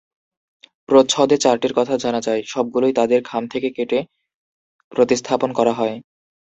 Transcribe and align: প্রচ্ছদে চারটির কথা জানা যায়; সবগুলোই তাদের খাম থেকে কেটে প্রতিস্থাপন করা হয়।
প্রচ্ছদে 0.89 1.35
চারটির 1.37 1.73
কথা 1.73 1.95
জানা 1.97 2.21
যায়; 2.21 2.41
সবগুলোই 2.47 2.93
তাদের 2.93 3.19
খাম 3.23 3.43
থেকে 3.47 3.69
কেটে 3.69 3.99
প্রতিস্থাপন 4.91 5.49
করা 5.53 5.73
হয়। 5.73 5.95